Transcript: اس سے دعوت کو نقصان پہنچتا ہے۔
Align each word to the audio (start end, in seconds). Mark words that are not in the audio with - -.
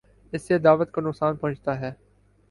اس 0.33 0.41
سے 0.47 0.57
دعوت 0.57 0.91
کو 0.91 1.01
نقصان 1.01 1.35
پہنچتا 1.35 1.79
ہے۔ 1.79 1.91